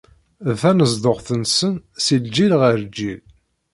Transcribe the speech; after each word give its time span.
D 0.47 0.49
tanezduɣt-nsen 0.61 1.73
si 2.03 2.15
lǧil 2.23 2.53
ɣer 2.61 2.73
lǧil. 2.83 3.21